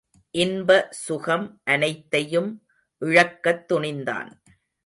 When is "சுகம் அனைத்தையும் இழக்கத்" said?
0.89-3.71